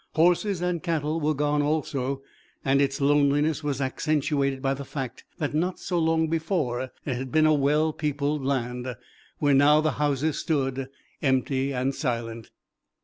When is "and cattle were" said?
0.63-1.35